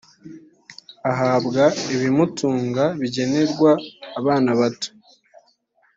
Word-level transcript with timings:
ahabwa 1.11 1.63
ibimutunga 1.93 2.83
bigenerwa 2.99 3.71
abana 4.19 4.51
bato 4.59 4.89